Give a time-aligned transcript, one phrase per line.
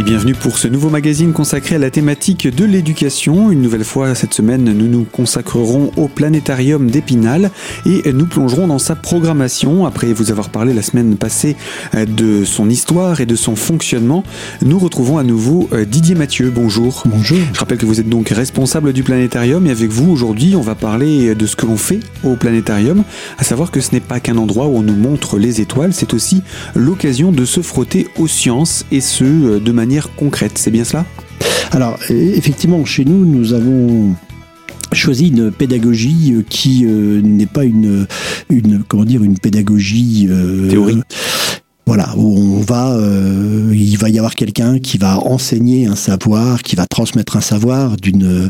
[0.00, 3.50] Et bienvenue pour ce nouveau magazine consacré à la thématique de l'éducation.
[3.50, 7.50] Une nouvelle fois cette semaine, nous nous consacrerons au planétarium d'Épinal
[7.84, 9.84] et nous plongerons dans sa programmation.
[9.84, 11.54] Après vous avoir parlé la semaine passée
[11.94, 14.24] euh, de son histoire et de son fonctionnement,
[14.62, 16.50] nous retrouvons à nouveau euh, Didier Mathieu.
[16.50, 17.02] Bonjour.
[17.04, 17.36] Bonjour.
[17.52, 20.76] Je rappelle que vous êtes donc responsable du planétarium et avec vous aujourd'hui, on va
[20.76, 23.04] parler de ce que l'on fait au planétarium,
[23.36, 26.14] à savoir que ce n'est pas qu'un endroit où on nous montre les étoiles, c'est
[26.14, 26.42] aussi
[26.74, 30.52] l'occasion de se frotter aux sciences et ce euh, de manière concrète.
[30.56, 31.04] C'est bien cela?
[31.72, 34.14] Alors, e-, effectivement, chez nous, nous avons
[34.92, 38.06] choisi une pédagogie euh, qui euh, n'est pas une,
[38.48, 41.04] une comment dire une pédagogie euh, théorique
[41.86, 42.96] voilà, où on va,
[43.72, 47.96] il va y avoir quelqu'un qui va enseigner un savoir, qui va transmettre un savoir
[47.96, 48.48] d'une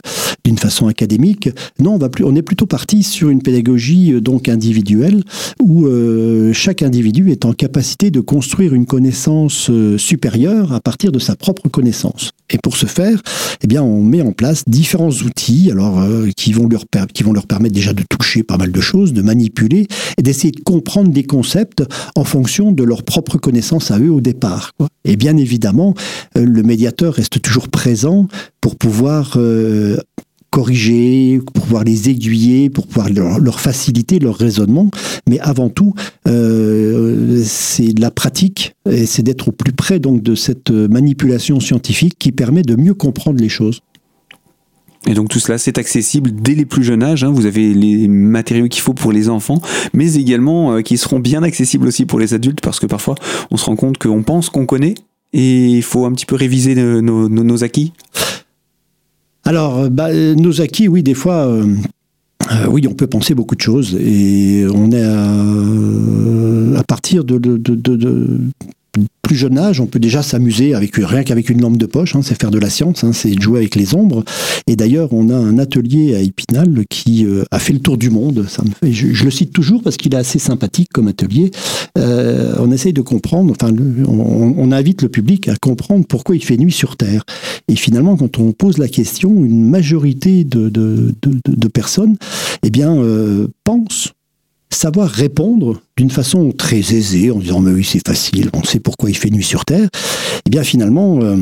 [0.58, 1.48] façon académique.
[1.78, 5.22] Non, on va plus, on est plutôt parti sur une pédagogie donc individuelle
[5.60, 5.86] où
[6.52, 11.68] chaque individu est en capacité de construire une connaissance supérieure à partir de sa propre
[11.68, 12.32] connaissance.
[12.50, 13.20] Et pour ce faire,
[13.62, 16.02] eh bien, on met en place différents outils, alors
[16.36, 19.22] qui vont leur qui vont leur permettre déjà de toucher pas mal de choses, de
[19.22, 19.86] manipuler
[20.18, 21.82] et d'essayer de comprendre des concepts
[22.16, 24.72] en fonction de leur propre connaissance à eux au départ.
[25.04, 25.94] Et bien évidemment,
[26.34, 28.28] le médiateur reste toujours présent
[28.60, 29.96] pour pouvoir euh,
[30.50, 34.90] corriger, pour pouvoir les aiguiller, pour pouvoir leur, faciliter leur raisonnement.
[35.28, 35.94] Mais avant tout,
[36.26, 42.16] euh, c'est la pratique et c'est d'être au plus près donc de cette manipulation scientifique
[42.18, 43.80] qui permet de mieux comprendre les choses.
[45.06, 47.24] Et donc tout cela, c'est accessible dès les plus jeunes âges.
[47.24, 47.30] Hein.
[47.30, 49.60] Vous avez les matériaux qu'il faut pour les enfants,
[49.94, 53.14] mais également euh, qui seront bien accessibles aussi pour les adultes, parce que parfois,
[53.50, 54.94] on se rend compte qu'on pense qu'on connaît,
[55.32, 57.92] et il faut un petit peu réviser nos, nos acquis.
[59.50, 61.48] Alors, bah, nos acquis, oui, des fois.
[61.48, 61.74] Euh,
[62.52, 65.02] euh, oui, on peut penser beaucoup de choses et on est
[66.78, 67.36] à, partir de,
[69.22, 72.20] plus jeune âge, on peut déjà s'amuser avec rien qu'avec une lampe de poche, hein,
[72.22, 74.24] c'est faire de la science, hein, c'est jouer avec les ombres.
[74.66, 78.10] Et d'ailleurs, on a un atelier à Épinal qui euh, a fait le tour du
[78.10, 78.46] monde.
[78.48, 81.50] Ça me fait, je, le cite toujours parce qu'il est assez sympathique comme atelier.
[81.96, 83.72] Euh, on essaye de comprendre, enfin,
[84.06, 87.24] on, invite le public à comprendre pourquoi il fait nuit sur Terre.
[87.68, 91.12] Et finalement, quand on pose la question, une majorité de
[91.72, 92.16] personnes,
[92.62, 94.12] eh bien, euh, pensent
[94.72, 99.10] savoir répondre d'une façon très aisée, en disant mais oui c'est facile, on sait pourquoi
[99.10, 99.88] il fait nuit sur Terre,
[100.46, 101.36] eh bien finalement euh,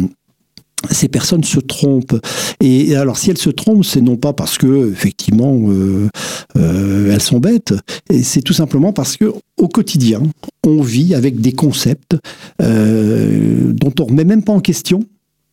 [0.91, 2.19] ces personnes se trompent.
[2.61, 6.09] Et alors, si elles se trompent, c'est non pas parce que effectivement euh,
[6.56, 7.75] euh, elles sont bêtes,
[8.22, 10.22] c'est tout simplement parce que au quotidien,
[10.65, 12.16] on vit avec des concepts
[12.60, 15.00] dont on remet même pas en question.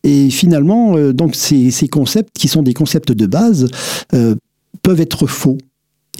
[0.04, 3.68] Et finalement, donc ces, ces, concepts qui sont des concepts de base
[4.82, 5.58] peuvent être faux.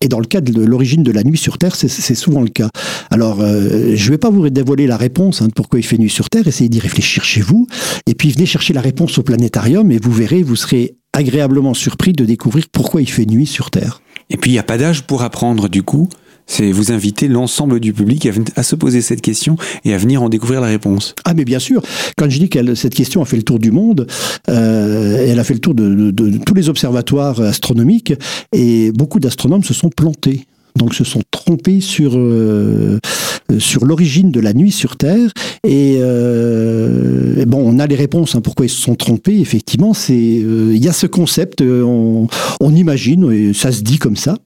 [0.03, 2.69] Et dans le cas de l'origine de la nuit sur Terre, c'est souvent le cas.
[3.11, 5.99] Alors, euh, je ne vais pas vous dévoiler la réponse hein, de pourquoi il fait
[5.99, 7.67] nuit sur Terre, essayez d'y réfléchir chez vous,
[8.07, 12.13] et puis venez chercher la réponse au planétarium, et vous verrez, vous serez agréablement surpris
[12.13, 14.03] de découvrir pourquoi il fait nuit sur Terre.
[14.29, 16.09] Et puis, il n'y a pas d'âge pour apprendre, du coup?
[16.47, 20.29] C'est vous inviter l'ensemble du public à, se poser cette question et à venir en
[20.29, 21.15] découvrir la réponse.
[21.25, 21.83] Ah mais bien sûr,
[22.17, 24.07] quand je dis que cette question a fait le tour du monde,
[24.49, 28.15] euh, elle a fait le tour de, tous les observatoires astronomiques
[28.53, 30.47] et beaucoup d'astronomes se sont plantés.
[30.77, 32.99] Donc se sont trompés sur euh,
[33.59, 35.31] sur l'origine de la nuit sur Terre
[35.67, 40.77] et, euh, bon on a les réponses hein, pourquoi ils se sont trompés effectivement il
[40.77, 42.27] y a ce concept on,
[42.61, 44.37] on imagine et ça se dit comme ça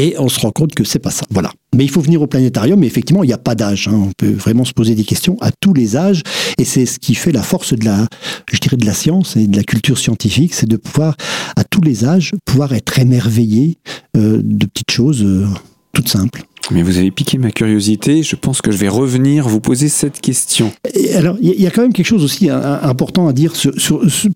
[0.00, 1.26] et on se rend compte que c'est pas ça.
[1.30, 1.52] Voilà.
[1.76, 3.86] Mais il faut venir au planétarium, mais effectivement, il n'y a pas d'âge.
[3.86, 4.06] Hein.
[4.08, 6.22] On peut vraiment se poser des questions à tous les âges,
[6.58, 8.06] et c'est ce qui fait la force de la,
[8.50, 11.16] je dirais, de la science et de la culture scientifique, c'est de pouvoir,
[11.54, 13.76] à tous les âges, pouvoir être émerveillé
[14.16, 15.46] euh, de petites choses euh,
[15.92, 16.44] toutes simples.
[16.70, 18.22] Mais vous avez piqué ma curiosité.
[18.22, 20.72] Je pense que je vais revenir vous poser cette question.
[21.14, 23.52] alors, il y, a quand même quelque chose aussi important à dire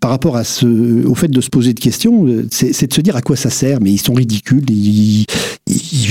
[0.01, 2.27] par rapport au fait de se poser de questions.
[2.51, 3.81] C'est de se dire à quoi ça sert.
[3.81, 4.65] Mais ils sont ridicules.
[4.69, 5.27] Ils,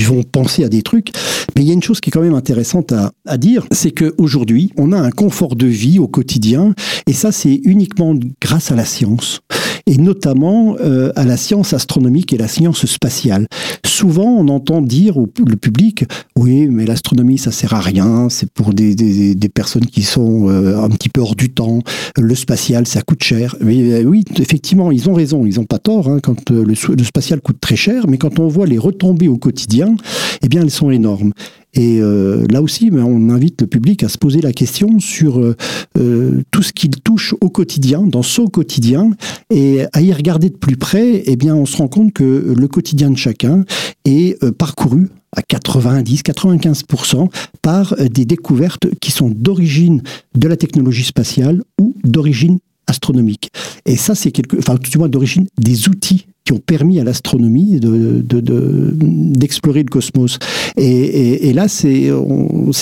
[0.06, 1.10] vont penser à des trucs.
[1.56, 2.92] Mais il y a une chose qui est quand même intéressante
[3.26, 6.74] à dire, c'est qu'aujourd'hui, on a un confort de vie au quotidien.
[7.06, 9.40] Et ça, c'est uniquement grâce à la science
[9.86, 13.46] et notamment euh, à la science astronomique et la science spatiale.
[13.84, 16.04] Souvent, on entend dire au le public,
[16.36, 20.48] oui, mais l'astronomie, ça sert à rien, c'est pour des, des, des, personnes qui sont
[20.48, 21.80] euh, un petit peu hors du temps,
[22.16, 23.56] le spatial, ça coûte cher.
[23.60, 27.04] Mais, euh, oui, effectivement, ils ont raison, ils n'ont pas tort, hein, quand le, le
[27.04, 29.96] spatial coûte très cher, mais quand on voit les retombées au quotidien,
[30.42, 31.32] eh bien, elles sont énormes.
[31.74, 35.40] Et euh, là aussi, ben, on invite le public à se poser la question sur
[35.40, 35.56] euh,
[35.98, 39.10] euh, tout ce qu'il touche au quotidien, dans son quotidien,
[39.50, 42.68] et à y regarder de plus près, eh bien, on se rend compte que le
[42.68, 43.64] quotidien de chacun
[44.04, 47.28] est parcouru à 90-95%
[47.60, 50.02] par des découvertes qui sont d'origine
[50.36, 53.50] de la technologie spatiale ou d'origine astronomique.
[53.86, 57.80] Et ça, c'est quelque, enfin, du moins d'origine des outils qui ont permis à l'astronomie
[57.80, 60.38] d'explorer de, de, le cosmos.
[60.76, 62.12] Et, et, là, c'est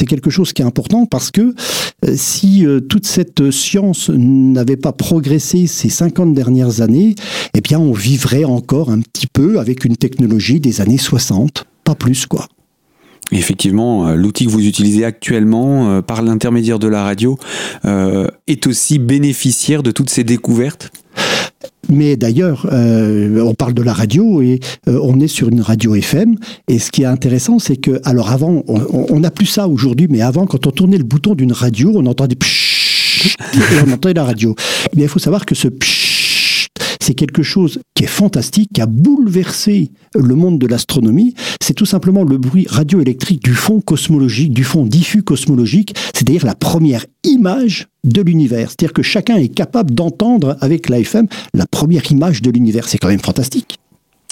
[0.07, 1.55] quelque chose qui est important parce que
[2.05, 7.15] euh, si euh, toute cette science n'avait pas progressé ces 50 dernières années,
[7.55, 11.95] eh bien, on vivrait encore un petit peu avec une technologie des années 60, pas
[11.95, 12.49] plus, quoi.
[13.31, 17.39] Effectivement, euh, l'outil que vous utilisez actuellement par l'intermédiaire de la radio
[17.85, 20.91] est aussi bénéficiaire de toutes ces découvertes?
[21.89, 25.95] Mais d'ailleurs, euh, on parle de la radio et euh, on est sur une radio
[25.95, 26.37] FM.
[26.69, 30.23] Et ce qui est intéressant, c'est que, alors avant, on n'a plus ça aujourd'hui, mais
[30.23, 34.25] avant, quand on tournait le bouton d'une radio, on entendait pshhh, et on entendait la
[34.25, 34.55] radio.
[34.97, 36.02] Mais il faut savoir que ce pshhh,
[37.13, 41.35] c'est quelque chose qui est fantastique, qui a bouleversé le monde de l'astronomie.
[41.61, 46.55] C'est tout simplement le bruit radioélectrique du fond cosmologique, du fond diffus cosmologique, c'est-à-dire la
[46.55, 48.71] première image de l'univers.
[48.71, 52.89] C'est-à-dire que chacun est capable d'entendre avec l'AFM la première image de l'univers.
[52.89, 53.82] C'est quand même fantastique.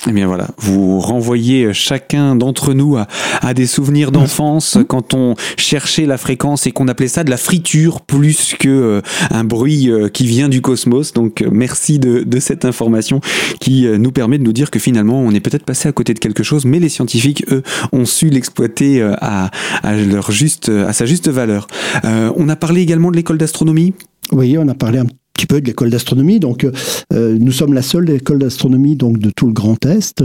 [0.09, 4.85] Eh bien voilà, vous renvoyez chacun d'entre nous à, des souvenirs d'enfance mmh.
[4.85, 9.03] quand on cherchait la fréquence et qu'on appelait ça de la friture plus que euh,
[9.31, 11.13] un bruit euh, qui vient du cosmos.
[11.13, 13.21] Donc euh, merci de, cette information
[13.61, 16.19] qui nous permet de nous dire que finalement on est peut-être passé à côté de
[16.19, 17.63] quelque chose, mais les scientifiques eux
[17.93, 19.51] ont su l'exploiter à,
[19.85, 21.67] leur juste à sa juste valeur.
[22.03, 23.93] on a parlé également de l'école d'astronomie.
[24.33, 26.41] Oui, on a parlé un petit peu de l'école d'astronomie.
[26.41, 26.67] Donc,
[27.13, 30.23] euh, nous sommes la seule école d'astronomie donc de tout le Grand Est,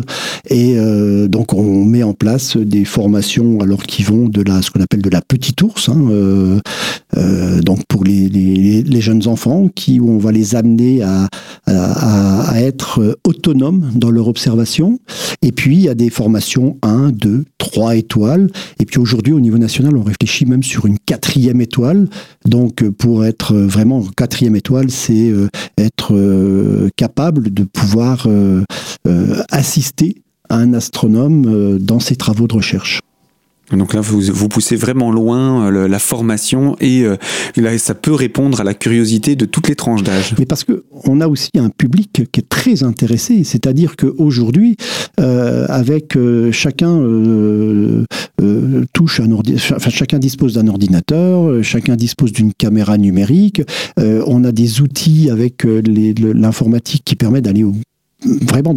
[0.49, 4.71] et euh, donc on met en place des formations alors qui vont de la ce
[4.71, 9.69] qu'on appelle de la petite ours, hein, euh, donc pour les, les, les, jeunes enfants
[9.73, 11.27] qui où on va les amener à,
[11.75, 14.99] à, être autonomes dans leur observation.
[15.41, 18.49] Et puis il y a des formations 1, 2, 3 étoiles.
[18.79, 22.07] Et puis aujourd'hui au niveau national, on réfléchit même sur une quatrième étoile.
[22.45, 28.63] Donc pour être vraiment quatrième étoile, c'est euh, être euh, capable de pouvoir euh,
[29.51, 30.15] assister
[30.49, 33.01] un astronome dans ses travaux de recherche.
[33.71, 38.61] Donc là, vous, vous poussez vraiment loin euh, la formation et euh, ça peut répondre
[38.61, 40.35] à la curiosité de toutes les tranches d'âge.
[40.37, 44.77] Mais parce que on a aussi un public qui est très intéressé, c'est-à-dire qu'aujourd'hui,
[45.19, 46.17] euh, avec
[46.51, 47.01] chacun
[48.93, 53.61] touche un enfin, chacun dispose d'un ordinateur, chacun dispose d'une caméra numérique,
[53.97, 57.73] on a des outils avec l'informatique qui permet d'aller au
[58.25, 58.75] vraiment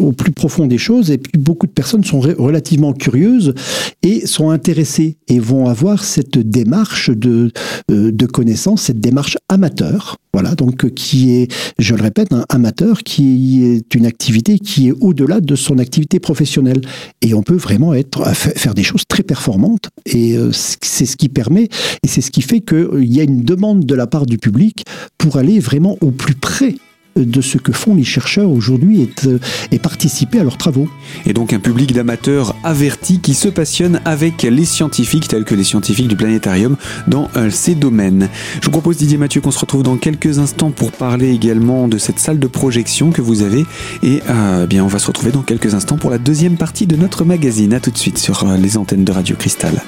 [0.00, 1.10] au plus profond des choses.
[1.10, 3.54] Et puis beaucoup de personnes sont relativement curieuses
[4.02, 7.52] et sont intéressées et vont avoir cette démarche de,
[7.90, 10.16] euh, de connaissance, cette démarche amateur.
[10.32, 14.94] Voilà, donc qui est, je le répète, un amateur qui est une activité qui est
[15.00, 16.82] au-delà de son activité professionnelle.
[17.22, 19.88] Et on peut vraiment être, faire des choses très performantes.
[20.04, 21.70] Et euh, c'est ce qui permet,
[22.02, 24.84] et c'est ce qui fait qu'il y a une demande de la part du public
[25.16, 26.74] pour aller vraiment au plus près
[27.16, 29.38] de ce que font les chercheurs aujourd'hui et, euh,
[29.82, 30.88] participer à leurs travaux.
[31.26, 35.64] Et donc un public d'amateurs avertis qui se passionnent avec les scientifiques tels que les
[35.64, 36.76] scientifiques du planétarium
[37.06, 38.28] dans euh, ces domaines.
[38.60, 41.98] Je vous propose Didier Mathieu qu'on se retrouve dans quelques instants pour parler également de
[41.98, 43.64] cette salle de projection que vous avez
[44.02, 46.96] et euh, bien on va se retrouver dans quelques instants pour la deuxième partie de
[46.96, 47.74] notre magazine.
[47.74, 49.82] A tout de suite sur les antennes de Radio Cristal.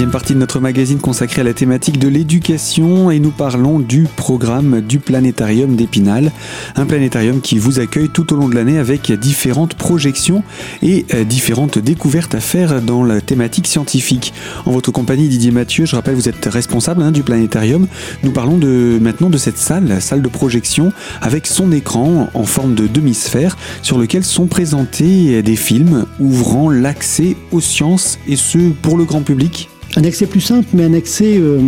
[0.00, 4.04] Deuxième partie de notre magazine consacrée à la thématique de l'éducation et nous parlons du
[4.16, 6.32] programme du planétarium d'Épinal.
[6.74, 10.42] Un planétarium qui vous accueille tout au long de l'année avec différentes projections
[10.80, 14.32] et euh, différentes découvertes à faire dans la thématique scientifique.
[14.64, 17.86] En votre compagnie, Didier Mathieu, je rappelle, vous êtes responsable hein, du planétarium.
[18.22, 22.74] Nous parlons de, maintenant de cette salle, salle de projection, avec son écran en forme
[22.74, 28.96] de demi-sphère sur lequel sont présentés des films ouvrant l'accès aux sciences et ce pour
[28.96, 31.60] le grand public un accès plus simple, mais un accès euh,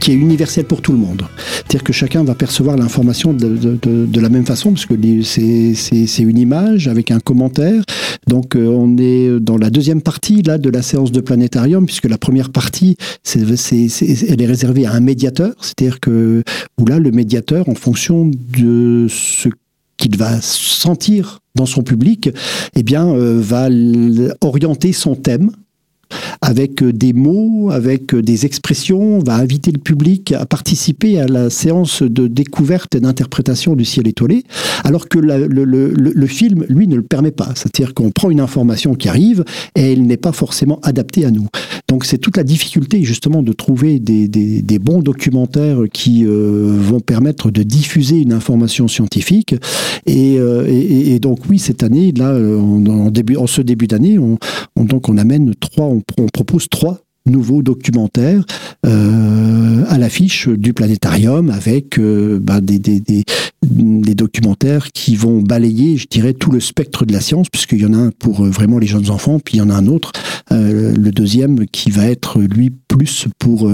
[0.00, 1.22] qui est universel pour tout le monde.
[1.56, 6.88] C'est-à-dire que chacun va percevoir l'information de, la même façon, parce que c'est une image
[6.88, 7.82] avec un commentaire.
[8.26, 12.08] Donc euh, on est dans la deuxième partie là de la séance de planétarium, puisque
[12.08, 16.42] la première partie, c'est elle est réservée à un médiateur, c'est-à-dire que
[16.80, 19.48] où là le médiateur, en fonction de ce
[19.96, 22.30] qu'il va sentir dans son public,
[22.74, 23.68] eh bien, euh, va
[24.40, 25.50] orienter son thème
[26.40, 32.02] avec des mots, avec des expressions, va inviter le public à participer à la séance
[32.02, 34.44] de découverte et d'interprétation du ciel étoilé,
[34.84, 37.48] alors que le, le, film, lui, ne le permet pas.
[37.54, 41.48] C'est-à-dire qu'on prend une information qui arrive et elle n'est pas forcément adaptée à nous.
[41.88, 47.00] Donc c'est toute la difficulté justement de trouver des, des, bons documentaires qui euh, vont
[47.00, 49.54] permettre de diffuser une information scientifique.
[50.06, 54.38] Et, euh, et, donc oui, cette année, là, en, début, en ce début d'année, on,
[54.76, 58.44] donc on amène trois, on, on propose trois nouveaux documentaires
[58.86, 65.96] euh, à l'affiche du planétarium avec euh, bah, des, des, des, documentaires qui vont balayer,
[65.96, 68.50] je dirais, tout le spectre de la science, puisqu'il y en a un pour euh,
[68.50, 70.12] vraiment les jeunes enfants, puis il y en a un autre,
[70.50, 73.70] le deuxième qui va être, lui, plus pour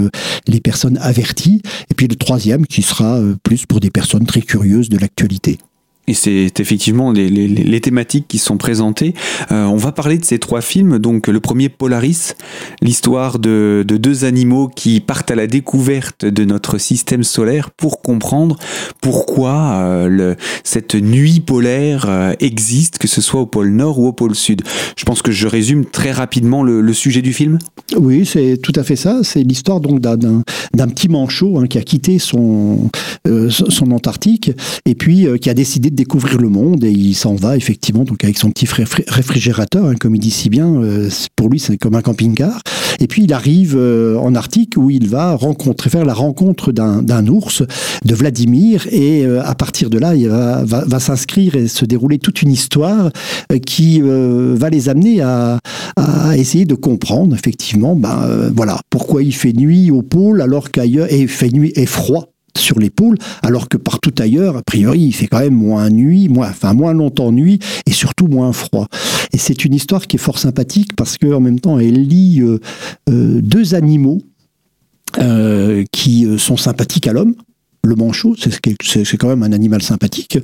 [0.48, 4.88] les personnes averties, et puis le troisième qui sera plus pour des personnes très curieuses
[4.88, 5.58] de l'actualité.
[6.06, 9.14] Et c'est effectivement les, thématiques qui sont présentées.
[9.50, 10.98] Euh, on va parler de ces trois films.
[10.98, 12.34] Donc le premier Polaris,
[12.82, 18.02] l'histoire de, de, deux animaux qui partent à la découverte de notre système solaire pour
[18.02, 18.56] comprendre
[19.00, 24.12] pourquoi euh, cette nuit polaire euh, existe, que ce soit au pôle Nord ou au
[24.12, 24.62] pôle Sud.
[24.96, 27.58] Je pense que je résume très rapidement le, sujet du film.
[27.96, 29.20] Oui, c'est tout à fait ça.
[29.22, 30.42] C'est l'histoire donc d'un
[30.88, 32.88] petit manchot hein, qui a quitté son,
[33.26, 34.52] son Antarctique
[34.86, 38.38] et puis qui a décidé découvrir le monde et il s'en va effectivement donc avec
[38.38, 38.66] son petit
[39.08, 40.74] réfrigérateur, hein, comme il dit si bien.
[40.74, 42.60] Euh, pour lui, c'est comme un camping-car.
[43.00, 47.26] Et puis il arrive euh, en Arctique où il va rencontrer, faire la rencontre d'un
[47.26, 47.62] ours,
[48.04, 52.18] de Vladimir, et euh, à partir de là, il va, va, s'inscrire et se dérouler
[52.18, 53.10] toute une histoire
[53.66, 55.58] qui va les amener à,
[56.36, 61.28] essayer de comprendre effectivement, ben voilà, pourquoi il fait nuit au pôle alors qu'ailleurs, il
[61.28, 65.40] fait nuit et froid sur l'épaule, alors que partout ailleurs, a priori, il fait quand
[65.40, 68.88] même moins nuit, moins, enfin moins longtemps nuit, et surtout moins froid.
[69.32, 72.60] Et c'est une histoire qui est fort sympathique parce qu'en même temps, elle lie euh,
[73.10, 74.22] euh, deux animaux
[75.18, 77.34] euh, qui sont sympathiques à l'homme,
[77.84, 80.38] le manchot, c'est quand même un animal sympathique,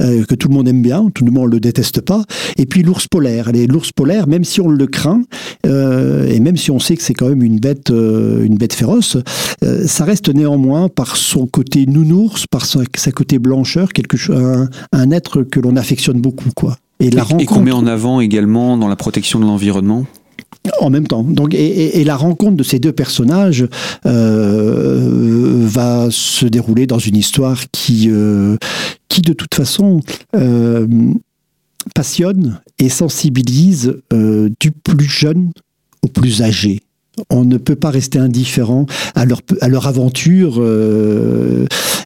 [0.00, 2.24] euh, que tout le monde aime bien, tout le monde ne le déteste pas.
[2.56, 3.50] Et puis l'ours polaire.
[3.68, 5.22] L'ours polaire, même si on le craint,
[5.66, 8.74] euh, et même si on sait que c'est quand même une bête, euh, une bête
[8.74, 9.16] féroce,
[9.86, 15.42] ça reste néanmoins par son côté nounours, par sa, côté blancheur, quelque chose, un, être
[15.42, 16.76] que l'on affectionne beaucoup, quoi.
[17.00, 20.06] Et, et qu'on met en avant également dans la protection de l'environnement?
[20.80, 21.22] En même temps.
[21.22, 23.66] Donc, et, la rencontre de ces deux personnages
[24.04, 28.56] euh, va se dérouler dans une histoire qui, euh,
[29.24, 30.00] de toute façon,
[30.34, 30.86] euh,
[31.94, 33.94] passionne et sensibilise
[34.60, 35.52] du plus jeune
[36.02, 36.82] au plus âgé.
[37.30, 40.62] On ne peut pas rester indifférent à leur, aventure.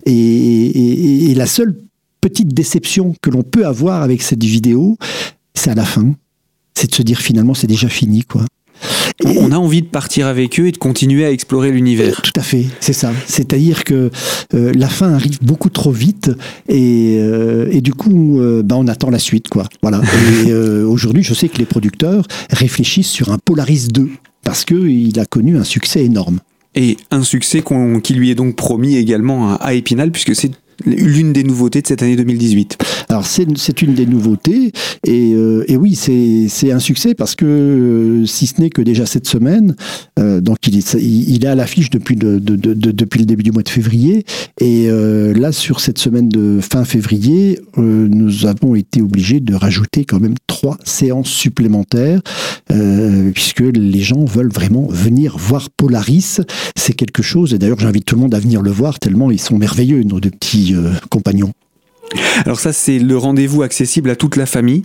[0.07, 1.77] Et la seule
[2.21, 4.97] petite déception que l'on peut avoir avec cette vidéo,
[5.55, 6.15] c'est à la fin
[6.81, 8.43] c'est de se dire finalement c'est déjà fini quoi.
[9.27, 12.23] on a envie de partir avec eux et de continuer à explorer l'univers.
[12.23, 13.13] Tout à fait, c'est ça.
[13.27, 14.11] C'est-à-dire que
[14.55, 16.31] euh, la fin arrive beaucoup trop vite
[16.69, 19.69] et, euh, et du coup, euh, bah, on attend la suite, quoi.
[19.83, 20.01] Voilà.
[20.47, 24.09] et aujourd'hui, je sais que les producteurs réfléchissent sur un Polaris 2
[24.43, 26.41] parce que il a connu un succès énorme.
[26.75, 27.63] Et un succès
[28.03, 30.53] qui lui est donc promis également à Épinal, puisque c'est
[30.87, 32.79] l'une des nouveautés de cette année 2018.
[33.09, 34.73] Alors c'est une des nouveautés
[35.07, 39.07] et, euh, et oui c'est un succès parce que euh, si ce n'est que déjà
[39.07, 39.75] cette semaine,
[40.19, 43.43] euh, donc il est, il est à l'affiche depuis, de, de, de, depuis le début
[43.43, 44.25] du mois de février
[44.61, 50.21] et là sur cette semaine de fin février, nous avons été obligés de rajouter quand
[50.21, 52.21] même trois séances supplémentaires
[53.35, 56.41] puisque les gens veulent vraiment venir voir Polaris.
[56.77, 59.41] C'est quelque chose et d'ailleurs j'invite tout le monde à venir le voir tellement ils
[59.41, 61.53] sont merveilleux nos deux petits euh, compagnons.
[62.45, 64.83] Alors ça, c'est le rendez-vous accessible à toute la famille.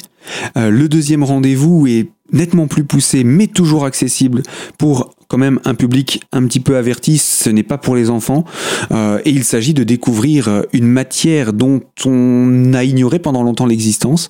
[0.58, 4.44] Euh, le deuxième rendez-vous est nettement plus poussé, mais toujours accessible
[4.78, 7.18] pour quand même un public un petit peu averti.
[7.18, 8.46] Ce n'est pas pour les enfants.
[8.92, 14.28] Euh, et il s'agit de découvrir une matière dont on a ignoré pendant longtemps l'existence.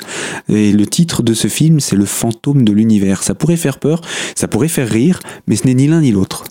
[0.50, 3.24] Et le titre de ce film, c'est Le fantôme de l'univers.
[3.24, 4.02] Ça pourrait faire peur,
[4.36, 6.44] ça pourrait faire rire, mais ce n'est ni l'un ni l'autre.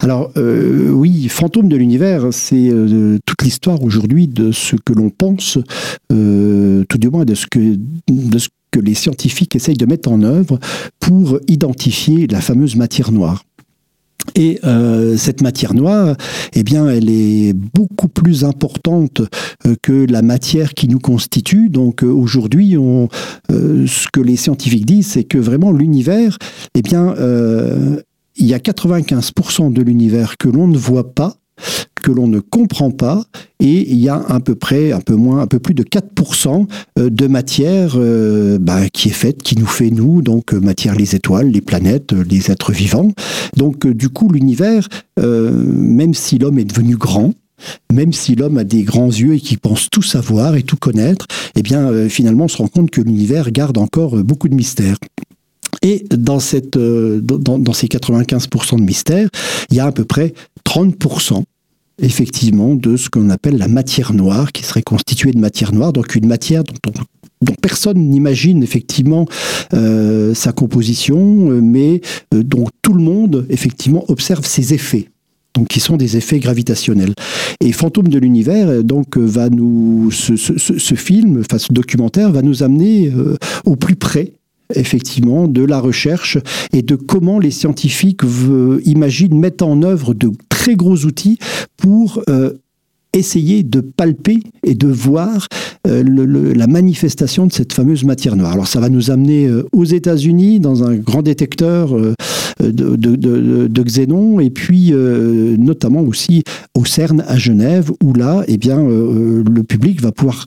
[0.00, 5.10] Alors euh, oui, Fantôme de l'univers, c'est euh, toute l'histoire aujourd'hui de ce que l'on
[5.10, 5.58] pense,
[6.08, 7.76] tout du moins de ce que
[8.08, 10.58] de ce que les scientifiques essayent de mettre en œuvre
[11.00, 13.44] pour identifier la fameuse matière noire.
[14.34, 14.60] Et
[15.16, 16.14] cette matière noire,
[16.52, 19.22] eh bien, elle est beaucoup plus importante
[19.82, 21.70] que la matière qui nous constitue.
[21.70, 23.08] Donc aujourd'hui, on,
[23.48, 26.38] ce que les scientifiques disent, c'est que vraiment l'univers,
[26.74, 27.14] eh bien,
[28.36, 31.36] il y a 95% de l'univers que l'on ne voit pas,
[32.08, 33.22] que l'on ne comprend pas
[33.60, 36.66] et il y a à peu près, un peu moins, un peu plus de 4%
[36.98, 40.94] euh, de matière euh, bah, qui est faite, qui nous fait nous, donc euh, matière
[40.94, 43.12] les étoiles, les planètes, les êtres vivants.
[43.58, 44.88] Donc du coup l'univers,
[45.18, 47.34] même si l'homme est devenu grand,
[47.92, 51.26] même si l'homme a des grands yeux et qui pense tout savoir et tout connaître,
[51.56, 54.96] eh bien finalement on se rend compte que l'univers garde encore beaucoup de mystères.
[55.82, 59.28] Et dans, cette, dans, dans ces 95% de mystères,
[59.70, 60.32] il y a à peu près
[60.64, 61.42] 30%
[61.98, 66.14] effectivement de ce qu'on appelle la matière noire, qui serait constituée de matière noire, donc
[66.14, 66.92] une matière dont,
[67.60, 69.26] personne n'imagine effectivement
[69.74, 72.00] euh, sa composition, euh, mais
[72.34, 75.08] euh, dont tout le monde effectivement observe ses effets.
[75.54, 77.14] Donc, qui sont des effets gravitationnels.
[77.60, 83.10] Et Fantôme de l'univers, donc, va nous, ce, film, enfin, ce documentaire, va nous amener
[83.64, 84.34] au plus près
[84.74, 86.38] effectivement de la recherche
[86.72, 88.22] et de comment les scientifiques
[88.84, 91.38] imaginent mettre en œuvre de très gros outils
[91.76, 92.52] pour euh,
[93.14, 95.48] essayer de palper et de voir
[95.86, 96.02] euh,
[96.54, 98.52] la manifestation de cette fameuse matière noire.
[98.52, 101.96] Alors ça va nous amener euh, aux États-Unis dans un grand détecteur
[102.60, 106.42] de, xénon et puis notamment aussi
[106.76, 110.44] au CERN à Genève où là, eh bien, le public va pouvoir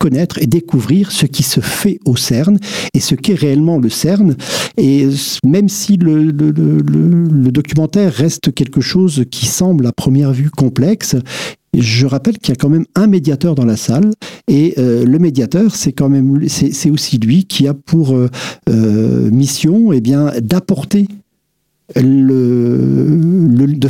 [0.00, 2.58] connaître et découvrir ce qui se fait au CERN
[2.94, 4.34] et ce qu'est réellement le CERN.
[4.76, 5.06] Et
[5.44, 6.32] même si le,
[7.52, 11.16] documentaire reste quelque chose qui semble à première vue complexe,
[11.74, 14.10] je rappelle qu'il y a quand même un médiateur dans la salle
[14.48, 18.28] et euh, le médiateur, c'est quand même c'est aussi lui qui a pour euh,
[18.68, 21.06] euh, mission eh bien d'apporter
[21.96, 22.99] le,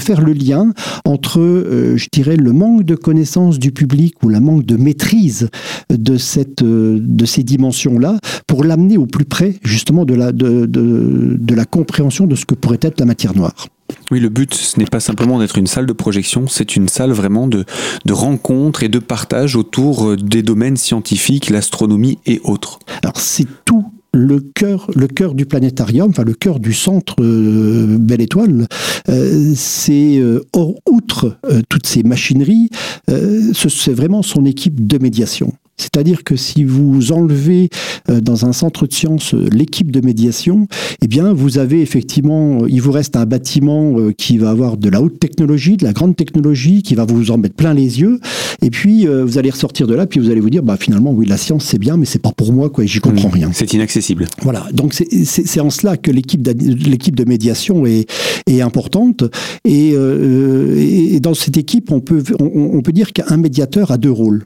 [0.01, 0.73] faire le lien
[1.05, 5.49] entre, euh, je dirais, le manque de connaissance du public ou la manque de maîtrise
[5.91, 10.67] de, cette, euh, de ces dimensions-là pour l'amener au plus près justement de la, de,
[10.67, 13.67] de, la compréhension de ce que pourrait être la matière noire.
[14.11, 17.11] Oui, le but, ce n'est pas simplement d'être une salle de projection, c'est une salle
[17.11, 17.65] vraiment de,
[18.05, 22.79] de rencontre et de partage autour des domaines scientifiques, l'astronomie et autres.
[23.03, 27.97] Alors c'est tout le cœur, le cœur du planétarium, enfin le cœur du centre euh,
[27.99, 28.67] Belle Étoile,
[29.09, 30.45] euh, c'est euh,
[30.87, 31.37] outre
[31.69, 32.71] toutes ces machineries,
[33.09, 35.53] c'est vraiment son équipe de médiation.
[35.81, 37.71] C'est-à-dire que si vous enlevez
[38.11, 40.67] euh, dans un centre de sciences euh, l'équipe de médiation,
[41.03, 44.89] eh bien, vous avez effectivement, euh, il vous reste un bâtiment qui va avoir de
[44.89, 48.21] la haute technologie, de la grande technologie, qui va vous en mettre plein les yeux.
[48.63, 51.27] Et puis, vous allez ressortir de là, puis vous allez vous dire, bah, finalement, oui,
[51.27, 53.33] la science, c'est bien, mais c'est pas pour moi, quoi, j'y comprends mmh.
[53.33, 53.51] rien.
[53.53, 54.27] C'est inaccessible.
[54.43, 54.67] Voilà.
[54.73, 58.11] Donc, c'est en cela que l'équipe de médiation est,
[58.47, 59.25] est importante.
[59.65, 64.45] Et, et, dans cette équipe, on peut, on peut dire qu'un médiateur a deux rôles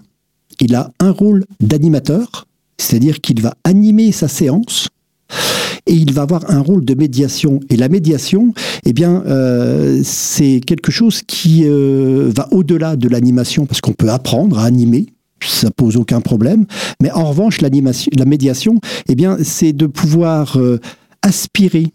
[0.61, 2.47] il a un rôle d'animateur,
[2.79, 4.88] c'est-à-dire qu'il va animer sa séance
[5.87, 7.61] et il va avoir un rôle de médiation.
[7.71, 8.55] Et la médiation,
[8.87, 14.11] eh bien, euh, c'est quelque chose qui euh, va au-delà de l'animation, parce qu'on peut
[14.11, 15.07] apprendre à animer,
[15.40, 16.64] ça pose aucun problème.
[17.03, 20.81] Mais en revanche, la médiation, eh bien, c'est de pouvoir euh,
[21.23, 21.93] aspirer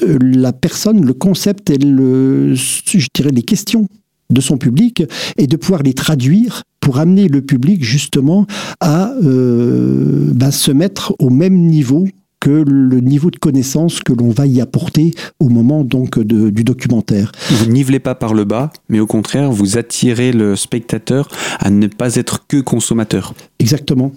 [0.00, 3.88] la personne, le concept et le, je les questions
[4.30, 5.02] de son public
[5.36, 8.46] et de pouvoir les traduire pour amener le public justement
[8.80, 12.06] à euh, ben, se mettre au même niveau
[12.40, 17.32] que le niveau de connaissance que l'on va y apporter au moment donc du documentaire.
[17.50, 21.86] Vous nivelez pas par le bas, mais au contraire, vous attirez le spectateur à ne
[21.86, 23.34] pas être que consommateur.
[23.58, 24.12] Exactement.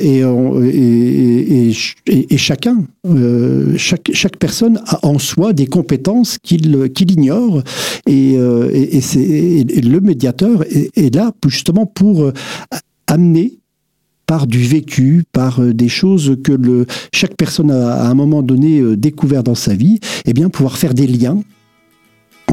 [0.00, 1.72] Et, et,
[2.06, 7.62] et, chacun, euh, chaque, chaque personne a en soi des compétences qu'il ignore.
[8.06, 12.32] Et, euh, le médiateur est, là justement pour euh,
[13.06, 13.58] amener
[14.26, 18.80] par du vécu, par euh, des choses que chaque personne a à un moment donné
[18.80, 21.38] euh, découvert dans sa vie, et eh bien pouvoir faire des liens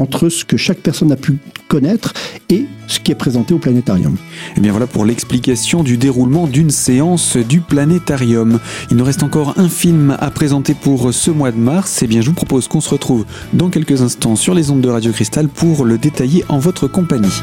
[0.00, 2.12] entre ce que chaque personne a pu connaître
[2.50, 4.14] et ce qui est présenté au planétarium.
[4.14, 8.58] Et eh bien voilà pour l'explication du déroulement d'une séance du planétarium.
[8.90, 12.02] Il nous reste encore un film à présenter pour ce mois de mars.
[12.02, 14.80] Et eh bien je vous propose qu'on se retrouve dans quelques instants sur les ondes
[14.80, 17.40] de Radio Cristal pour le détailler en votre compagnie.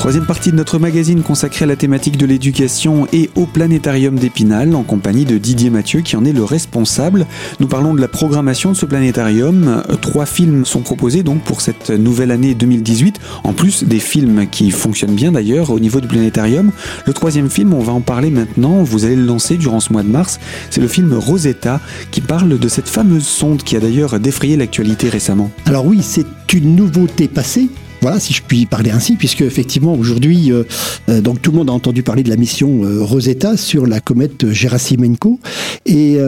[0.00, 4.74] Troisième partie de notre magazine consacrée à la thématique de l'éducation et au planétarium d'Épinal
[4.74, 7.26] en compagnie de Didier Mathieu qui en est le responsable.
[7.60, 9.82] Nous parlons de la programmation de ce planétarium.
[10.00, 14.70] Trois films sont proposés donc pour cette nouvelle année 2018, en plus des films qui
[14.70, 16.72] fonctionnent bien d'ailleurs au niveau du planétarium.
[17.04, 20.02] Le troisième film, on va en parler maintenant, vous allez le lancer durant ce mois
[20.02, 21.78] de mars, c'est le film Rosetta
[22.10, 25.50] qui parle de cette fameuse sonde qui a d'ailleurs défrayé l'actualité récemment.
[25.66, 27.68] Alors oui, c'est une nouveauté passée
[28.00, 30.64] Voilà, si je puis parler ainsi, puisque effectivement aujourd'hui, euh,
[31.10, 34.00] euh, donc tout le monde a entendu parler de la mission euh, Rosetta sur la
[34.00, 35.38] comète Gerasimenko,
[35.84, 36.18] et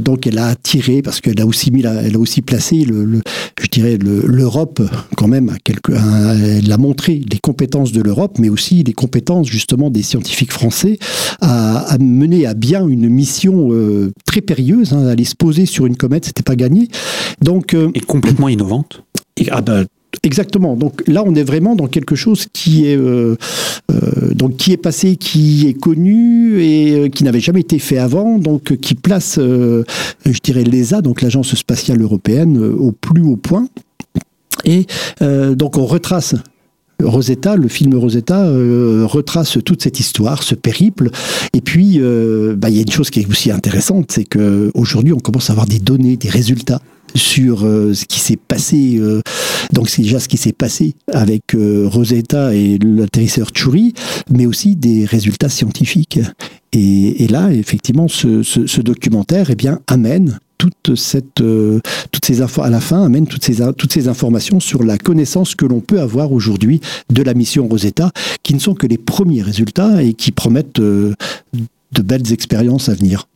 [0.00, 3.22] donc elle a tiré parce qu'elle a aussi mis, elle a aussi placé le,
[3.60, 4.82] je dirais l'Europe
[5.16, 9.48] quand même à quelque, elle a montré les compétences de l'Europe, mais aussi les compétences
[9.48, 10.98] justement des scientifiques français
[11.40, 13.70] à, mener à bien une mission
[14.26, 16.88] très périlleuse, hein, aller se poser sur une comète, c'était pas gagné.
[17.40, 19.02] Donc et complètement innovante.
[19.50, 19.86] ah ben,
[20.22, 20.76] Exactement.
[20.76, 23.36] Donc là, on est vraiment dans quelque chose qui est euh,
[23.90, 27.96] euh, donc qui est passé, qui est connu et euh, qui n'avait jamais été fait
[27.96, 28.38] avant.
[28.38, 33.66] Donc qui place, je dirais, l'ESA, donc l'agence spatiale européenne, au plus haut point.
[34.66, 34.86] Et
[35.20, 36.34] donc on retrace
[37.02, 41.10] Rosetta, le film Rosetta retrace toute cette histoire, ce périple.
[41.52, 42.00] Et puis,
[42.56, 45.52] bah, il y a une chose qui est aussi intéressante, c'est qu'aujourd'hui, on commence à
[45.52, 46.80] avoir des données, des résultats
[47.14, 48.96] sur euh, ce qui s'est passé.
[48.98, 49.20] Euh,
[49.72, 53.94] donc c'est déjà ce qui s'est passé avec euh, Rosetta et l'atterrisseur Churi,
[54.30, 56.20] mais aussi des résultats scientifiques.
[56.72, 62.80] Et, là, effectivement, ce, documentaire eh bien, amène toute cette, toutes ces infos à la
[62.80, 66.80] fin amène toutes ces, toutes ces informations sur la connaissance que l'on peut avoir aujourd'hui
[67.08, 68.10] de la mission Rosetta,
[68.42, 71.14] qui ne sont que les premiers résultats et qui promettent de
[71.92, 73.29] belles expériences à venir.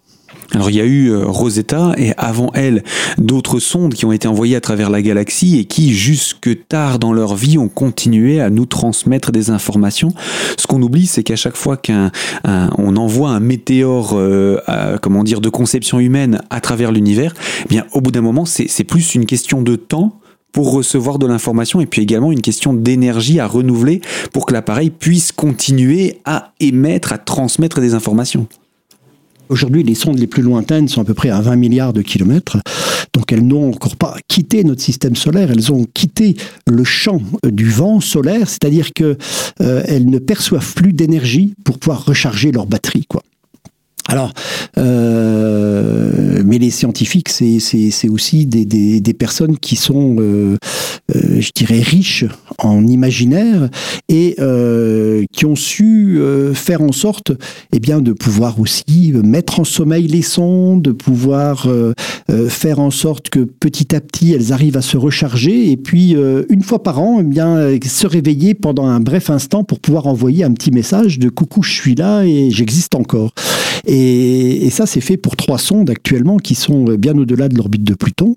[0.52, 2.82] Alors il y a eu euh, Rosetta et avant elle
[3.18, 7.12] d'autres sondes qui ont été envoyées à travers la galaxie et qui jusque tard dans
[7.12, 10.12] leur vie ont continué à nous transmettre des informations.
[10.58, 14.58] Ce qu'on oublie c'est qu'à chaque fois qu'on envoie un météore euh,
[15.00, 18.84] comment dire de conception humaine à travers l'univers, eh bien au bout d'un moment c'est
[18.84, 20.20] plus une question de temps
[20.54, 24.00] pour recevoir de l'information et puis également une question d'énergie à renouveler
[24.32, 28.46] pour que l'appareil puisse continuer à émettre, à transmettre des informations.
[29.48, 32.58] Aujourd'hui, les sondes les plus lointaines sont à peu près à 20 milliards de kilomètres.
[33.12, 37.70] Donc elles n'ont encore pas quitté notre système solaire, elles ont quitté le champ du
[37.70, 39.16] vent solaire, c'est-à-dire qu'elles
[39.60, 43.06] euh, ne perçoivent plus d'énergie pour pouvoir recharger leur batterie.
[43.06, 43.22] Quoi.
[44.08, 44.32] Alors,
[44.78, 50.56] euh, mais les scientifiques, c'est aussi des, personnes qui sont, euh,
[51.14, 52.24] euh, je dirais, riches
[52.58, 53.68] en imaginaire
[54.08, 56.20] et euh, qui ont su
[56.54, 57.32] faire en sorte,
[57.72, 61.68] eh bien, de pouvoir aussi mettre en sommeil les sondes, de pouvoir
[62.48, 66.14] faire en sorte que petit à petit elles arrivent à se recharger et puis
[66.48, 70.44] une fois par an, eh bien, se réveiller pendant un bref instant pour pouvoir envoyer
[70.44, 73.32] un petit message de coucou, je suis là et j'existe encore.
[73.86, 77.94] Et, ça, c'est fait pour trois sondes actuellement qui sont bien au-delà de l'orbite de
[77.94, 78.36] Pluton,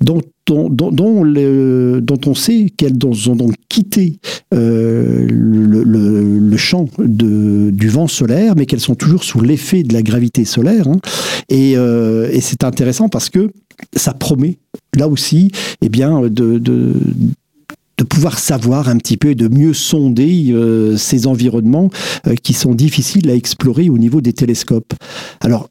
[0.00, 4.20] dont dont, dont, on sait qu'elles ont donc quitté
[4.54, 10.02] euh, le, champ de, du vent solaire, mais qu'elles sont toujours sous l'effet de la
[10.02, 10.86] gravité solaire.
[10.88, 11.00] Hein.
[11.52, 13.50] Euh, et, c'est intéressant parce que
[13.94, 14.58] ça promet,
[14.96, 15.50] là aussi,
[15.82, 16.92] eh bien, de, de
[17.98, 21.90] de pouvoir savoir un petit peu et de mieux sonder euh, ces environnements
[22.26, 24.92] euh, qui sont difficiles à explorer au niveau des télescopes.
[25.40, 25.70] Alors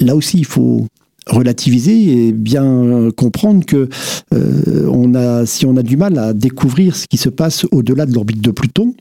[0.00, 0.86] là aussi, il faut
[1.26, 3.88] relativiser et bien comprendre que
[4.34, 8.42] euh, si on a du mal à découvrir ce qui se passe au-delà de l'orbite
[8.42, 8.94] de Pluton,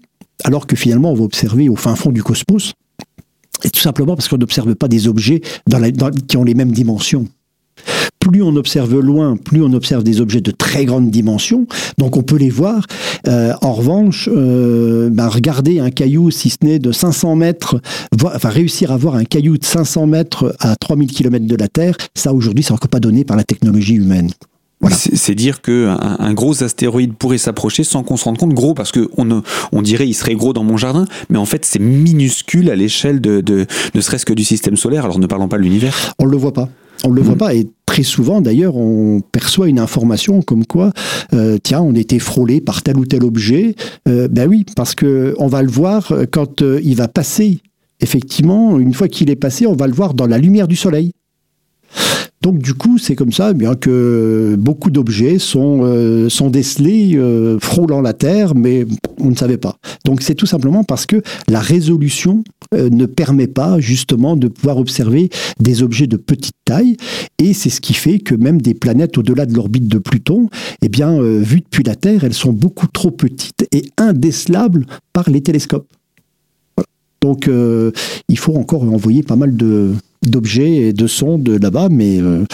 [0.43, 2.73] alors que finalement on va observer au fin fond du cosmos,
[3.65, 5.41] et tout simplement parce qu'on n'observe pas des objets
[6.27, 7.27] qui ont les mêmes dimensions
[8.23, 12.23] plus on observe loin, plus on observe des objets de très grande dimension, donc on
[12.23, 12.85] peut les voir.
[13.27, 17.81] Euh, en revanche, euh, ben, regarder un caillou, si ce n'est de 500 mètres,
[18.23, 21.97] enfin réussir à voir un caillou de 500 mètres à 3000 km de la Terre,
[22.15, 24.29] ça aujourd'hui, c'est encore pas donné par la technologie humaine.
[24.89, 28.91] C'est dire qu'un un gros astéroïde pourrait s'approcher sans qu'on se rende compte, gros parce
[28.91, 32.75] que on, dirait il serait gros dans mon jardin, mais en fait c'est minuscule à
[32.75, 35.05] l'échelle de, de ne serait-ce que du système solaire.
[35.05, 36.13] Alors ne parlons pas de l'univers.
[36.19, 36.69] On le voit pas.
[37.03, 37.39] On ne le voit mm.
[37.39, 37.53] pas.
[37.53, 40.93] Et très souvent, d'ailleurs, on perçoit une information comme quoi,
[41.33, 43.75] euh, tiens, on était frôlé par tel ou tel objet.
[44.07, 47.59] Euh, ben oui, parce que on va le voir quand euh, il va passer.
[47.99, 51.11] Effectivement, une fois qu'il est passé, on va le voir dans la lumière du soleil.
[52.43, 57.15] Donc du coup, c'est comme ça eh bien que beaucoup d'objets sont, euh, sont décelés
[57.15, 58.85] euh, frôlant la Terre, mais
[59.21, 59.77] on ne savait pas.
[60.03, 62.43] Donc c'est tout simplement parce que la résolution
[62.75, 65.29] euh, ne permet pas justement de pouvoir observer
[65.61, 66.97] des objets de petite taille,
[67.39, 70.49] et c'est ce qui fait que même des planètes au-delà de l'orbite de Pluton,
[70.81, 75.41] eh bien, vues depuis la Terre, elles sont beaucoup trop petites et indécelables par les
[75.41, 75.87] télescopes.
[77.21, 82.45] Donc il faut encore envoyer pas mal de, d'objets et de sondes là-bas, mais euh,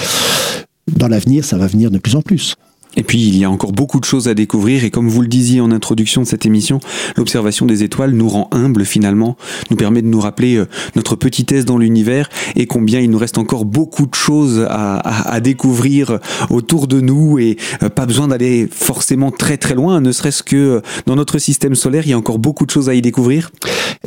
[0.88, 2.56] dans l'avenir, ça va venir de plus en plus.
[2.98, 4.84] Et puis il y a encore beaucoup de choses à découvrir.
[4.84, 6.80] Et comme vous le disiez en introduction de cette émission,
[7.16, 9.38] l'observation des étoiles nous rend humbles finalement,
[9.70, 13.38] nous permet de nous rappeler euh, notre petitesse dans l'univers et combien il nous reste
[13.38, 19.32] encore beaucoup de choses à, découvrir autour de nous et euh, pas besoin d'aller forcément
[19.32, 22.40] très très loin, ne serait-ce que euh, dans notre système solaire, il y a encore
[22.40, 23.52] beaucoup de choses à y découvrir.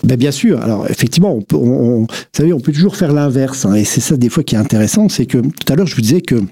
[0.05, 3.75] Ben bien sûr, alors effectivement, on peut, vous savez, on peut toujours faire l'inverse hein,
[3.75, 6.03] et c'est ça des fois qui est intéressant, c'est que tout à l'heure je vous
[6.03, 6.43] disais que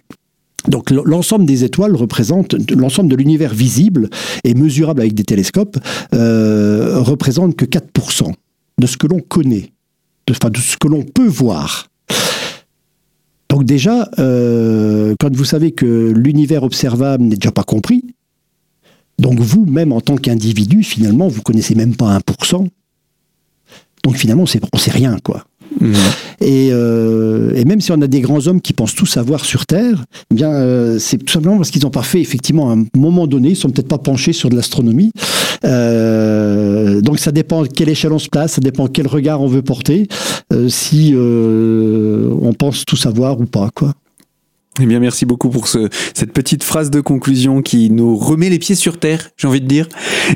[0.69, 4.09] donc l'ensemble des étoiles représente l'ensemble de l'univers visible
[4.45, 5.79] et mesurable avec des télescopes
[6.15, 8.33] euh, représente que 4%
[8.79, 9.73] de ce que l'on connaît,
[10.27, 11.87] de, enfin, de ce que l'on peut voir.
[13.49, 18.05] Donc déjà, euh, quand vous savez que l'univers observable n'est déjà pas compris,
[19.19, 22.69] donc vous, même en tant qu'individu, finalement, vous connaissez même pas 1%.
[24.05, 25.45] Donc finalement, on ne sait rien, quoi.
[25.79, 25.95] Mhm.
[26.43, 30.05] Euh, et, même si on a des grands hommes qui pensent tout savoir sur Terre,
[30.35, 33.51] eh euh, c'est tout simplement parce qu'ils n'ont pas fait, effectivement, à un moment donné,
[33.51, 35.13] ils sont peut-être pas penchés sur de l'astronomie.
[35.65, 39.63] Euh, donc ça dépend quelle échelle on se place, ça dépend quel regard on veut
[39.63, 40.09] porter,
[40.69, 43.95] si on pense tout savoir ou pas, quoi.
[44.79, 48.61] Eh bien, merci beaucoup pour ce, cette petite phrase de conclusion qui nous remet les
[48.61, 49.89] pieds sur terre, j'ai envie de dire,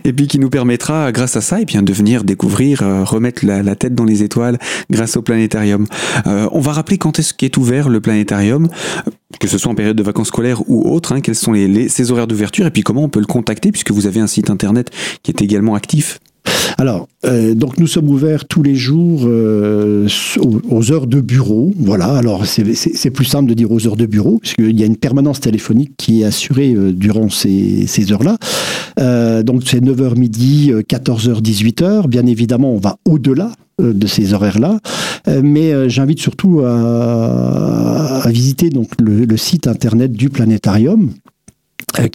[0.05, 3.05] et puis qui nous permettra, grâce à ça, et eh bien, de venir découvrir, euh,
[3.05, 4.59] remettre la, tête dans les étoiles
[4.90, 5.87] grâce au planétarium.
[6.27, 8.68] Euh, on va rappeler quand est-ce qu'est ouvert le planétarium,
[9.38, 11.55] que ce soit en période de vacances scolaires ou autre, hein, quels sont
[11.88, 14.51] ses horaires d'ouverture, et puis comment on peut le contacter, puisque vous avez un site
[14.51, 14.90] internet
[15.23, 16.18] qui est également actif.
[16.79, 20.09] Alors, euh, donc nous sommes ouverts tous les jours euh,
[20.71, 21.73] aux, heures de bureau.
[21.79, 24.97] Voilà, alors c'est plus simple de dire aux heures de bureau, puisqu'il y a une
[24.97, 28.37] permanence téléphonique qui est assurée euh, durant ces, heures-là.
[29.43, 32.09] donc c'est 9h midi, 14h, 18h.
[32.09, 34.79] Bien évidemment, on va au-delà de ces horaires-là.
[35.43, 41.11] mais j'invite surtout à, visiter donc le, site internet du planétarium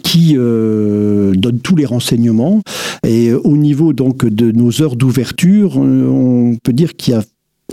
[0.04, 2.62] qui euh, donne tous les renseignements.
[3.08, 7.24] Et au niveau donc de nos heures d'ouverture, euh, on peut dire qu'il y a,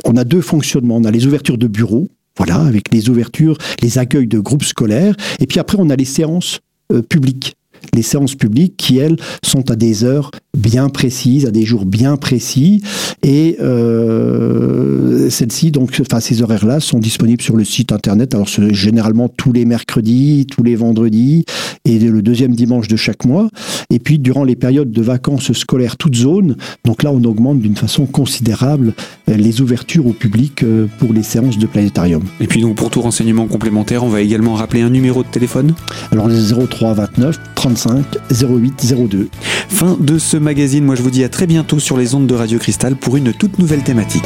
[0.05, 0.97] on a deux fonctionnements.
[0.97, 5.15] On a les ouvertures de bureaux, voilà, avec les ouvertures, les accueils de groupes scolaires,
[5.41, 6.61] et puis après on a les séances
[7.09, 7.57] publiques
[7.95, 12.17] les séances publiques qui, elles, sont à des heures bien précises, à des jours bien
[12.17, 12.83] précis.
[13.23, 18.35] Et euh, celles-ci, donc, enfin, ces horaires-là sont disponibles sur le site internet.
[18.35, 21.45] Alors, c'est généralement tous les mercredis, tous les vendredis
[21.85, 23.49] et le deuxième dimanche de chaque mois.
[23.91, 27.77] Et puis, durant les périodes de vacances scolaires, toutes zones, donc là, on augmente d'une
[27.77, 28.95] façon considérable
[29.29, 32.23] euh, les ouvertures au public euh, pour les séances de planétarium.
[32.41, 35.75] Et puis, donc, pour tout renseignement complémentaire, on va également rappeler un numéro de téléphone?
[36.11, 37.39] Alors, les 03 29
[37.75, 39.29] 35 08 02.
[39.69, 40.85] Fin de ce magazine.
[40.85, 43.33] Moi, je vous dis à très bientôt sur les ondes de Radio Cristal pour une
[43.33, 44.23] toute nouvelle thématique.